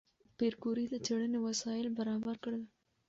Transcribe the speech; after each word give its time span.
پېیر 0.37 0.53
کوري 0.63 0.85
د 0.89 0.95
څېړنې 1.05 1.39
وسایل 1.47 1.87
برابر 1.99 2.35
کړل. 2.43 2.63